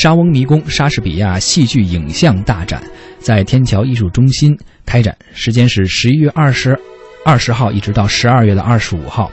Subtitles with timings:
[0.00, 2.80] 莎翁迷宫莎士比亚戏剧影像大展
[3.18, 6.78] 在天桥艺术中心开展，时间是十一月二十
[7.24, 9.28] 二十号一直到十二月的二十五号。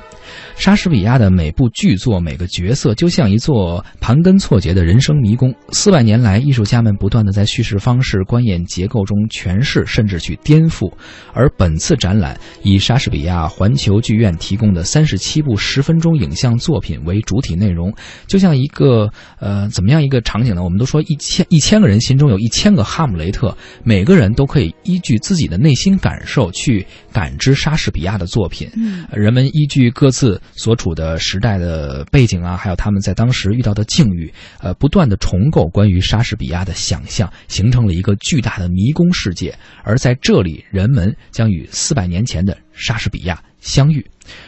[0.57, 5.53] 莎士比亚的每部剧作、每个角色，就像一座盘根错节的人生迷宫。
[5.69, 10.91] 四百年来，艺术家们不断的在叙事方式、观演结构中诠释，甚至去颠覆。
[11.33, 17.93] 而本次展览以莎士比亚环球剧院提供的三十七部十分钟影像作品为主体内容，
[18.25, 19.09] 就像一个
[19.39, 20.63] 呃，怎么样一个场景呢？
[20.63, 28.67] 我们都说一千一千个人心中有一千个哈姆雷特，每个人都可以依据自己的内心感受去感知莎士比亚的作品。
[28.75, 30.41] 嗯，人们依据各自。
[30.53, 39.53] 所处的时代的背景啊，还有他们在当时遇到的境遇，呃，不断的重构关于莎士比亚的想象，形成了一个巨大的迷宫世界。
[39.83, 44.05] 而在这里，人们将与四百年前的莎士比亚相遇。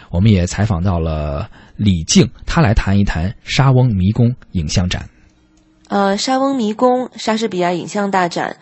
[0.10, 5.10] 我们也采访到了李静，他来谈一谈莎翁迷宫影像展。
[5.90, 8.58] 呃，莎翁迷宫莎士比亚影像大展，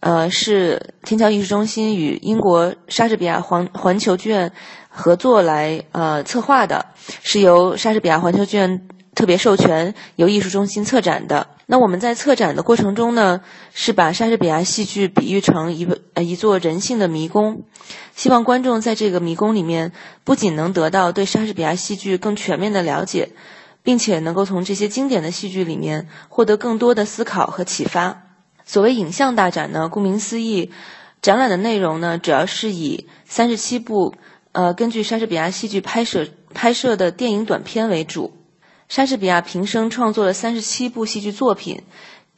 [0.00, 4.52] 呃，是天桥艺术中心与英国莎士比亚环环球剧院。
[4.92, 6.86] 合作来呃策划的，
[7.22, 11.46] 是由莎士比亚环球剧院特别授权，由艺术中心策展的。
[11.66, 13.40] 那我们在策展的过程中呢，
[13.72, 17.62] 是把莎士比亚戏剧比喻成一呃一座人性的迷宫，
[18.16, 19.92] 希望观众在这个迷宫里面，
[20.24, 23.28] 不仅能得到对莎士比亚戏剧更全面的了解，
[23.84, 28.29] 并且能够从这些经典的戏剧里面获得更多的思考和启发。
[28.70, 30.70] 所谓影像大展呢，顾名思义，
[31.20, 34.14] 展览的内容呢，主要是以三十七部。
[34.52, 38.32] 呃，根据莎士比亚戏剧拍摄拍摄的电影短片为主，
[38.88, 41.82] 莎士比亚平生创作了三十七部戏剧作品，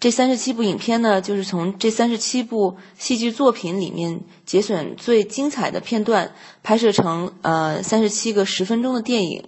[0.01, 9.45] 这三十七部影片呢，就是从这三十七部戏剧作品里面节选最精彩的片段，拍摄成呃三十七个十分钟的电影。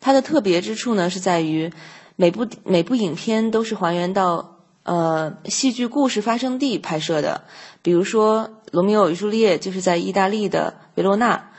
[0.00, 1.72] 它的特别之处呢，是在于
[2.14, 4.53] 每部每部影片都是还原到
[4.84, 7.42] 呃戏剧故事发生地拍摄的，
[7.82, 11.50] 比如说《罗密欧与朱丽叶》就是在意大利的维罗纳。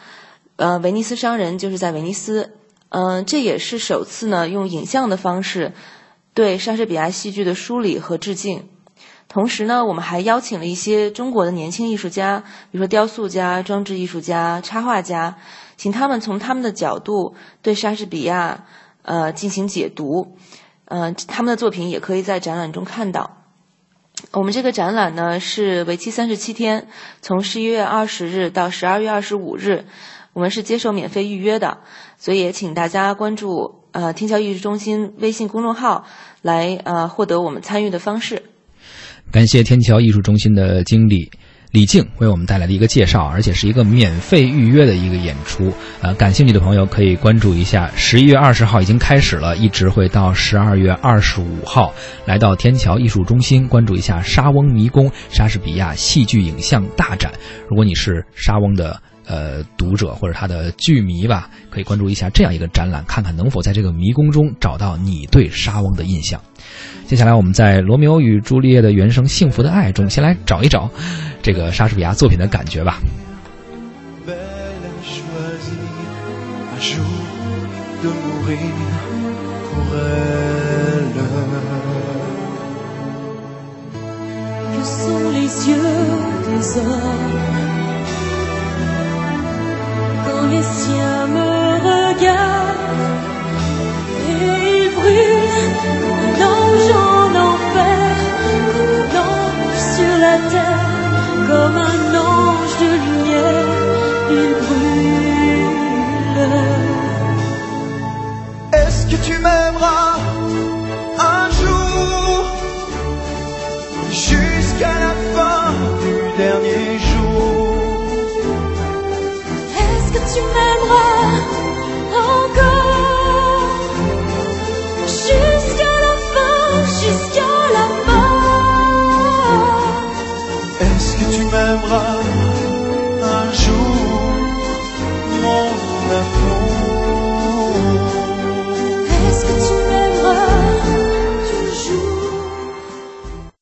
[0.55, 2.53] 呃，威尼斯商人就是在威尼斯，
[2.87, 5.73] 嗯，这也是首次呢用影像的方式
[6.33, 8.69] 对莎士比亚戏剧的梳理和致敬。
[9.27, 15.35] 同时呢，我们还邀请了一些中国的年轻艺术家，比如说雕塑家、装置艺术家、插画家，
[15.75, 18.65] 请他们从他们的角度对莎士比亚
[19.02, 20.37] 呃进行解读。
[20.85, 23.43] 嗯，他们的作品也可以在展览中看到。
[24.31, 26.87] 我们这个展览呢是为期三十七天，
[27.21, 29.85] 从十一月二十日到十二月二十五日。
[30.33, 31.77] 我们是接受免费预约的，
[32.17, 36.05] 所以也请大家关注呃天桥艺术中心微信公众号，
[36.41, 38.43] 来呃获得我们参与的方式。
[39.31, 41.31] 感谢天桥艺术中心的经理
[41.75, 45.73] 李静为我们带来的一个介绍，而且是一个免费预约的一个演出。
[46.02, 51.93] 呃，感兴趣的朋友可以关注一下，十一月二十号已经开始了，一直会到十二月二十五号，
[52.25, 57.33] 来到天桥艺术中心关注一下莎翁迷宫莎士比亚戏剧影像大展。
[57.67, 58.97] 如果你是莎翁的。
[59.27, 66.39] 呃，读者或者他的剧迷吧，可以关注一下这样一个展览，看看能否在这个迷宫中找到你对莎翁的印象。
[67.08, 70.91] 接下来，我们在《罗密欧与朱丽叶》的原声《幸福的爱》中，先来找一找
[71.45, 73.00] 这个莎士比亚作品的感觉吧。